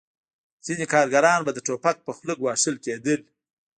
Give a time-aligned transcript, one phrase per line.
[0.65, 3.19] ځینې کارګران به د ټوپک په خوله ګواښل کېدل